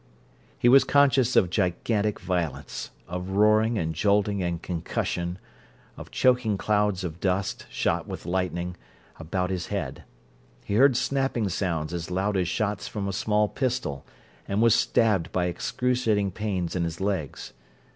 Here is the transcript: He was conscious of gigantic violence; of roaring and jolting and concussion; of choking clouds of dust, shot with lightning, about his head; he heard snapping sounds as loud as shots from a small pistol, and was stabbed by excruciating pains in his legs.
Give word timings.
He 0.57 0.67
was 0.67 0.83
conscious 0.83 1.35
of 1.35 1.51
gigantic 1.51 2.19
violence; 2.19 2.89
of 3.07 3.29
roaring 3.29 3.77
and 3.77 3.93
jolting 3.93 4.41
and 4.41 4.59
concussion; 4.59 5.37
of 5.95 6.09
choking 6.09 6.57
clouds 6.57 7.03
of 7.03 7.19
dust, 7.19 7.67
shot 7.69 8.07
with 8.07 8.25
lightning, 8.25 8.77
about 9.19 9.51
his 9.51 9.67
head; 9.67 10.03
he 10.65 10.73
heard 10.73 10.97
snapping 10.97 11.49
sounds 11.49 11.93
as 11.93 12.09
loud 12.09 12.35
as 12.35 12.47
shots 12.47 12.87
from 12.87 13.07
a 13.07 13.13
small 13.13 13.47
pistol, 13.47 14.03
and 14.47 14.59
was 14.59 14.73
stabbed 14.73 15.31
by 15.31 15.45
excruciating 15.45 16.31
pains 16.31 16.75
in 16.75 16.83
his 16.83 16.99
legs. 16.99 17.53